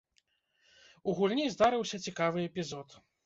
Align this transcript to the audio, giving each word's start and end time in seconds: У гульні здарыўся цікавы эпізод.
У 1.11 1.15
гульні 1.19 1.45
здарыўся 1.55 2.01
цікавы 2.09 2.47
эпізод. 2.49 2.99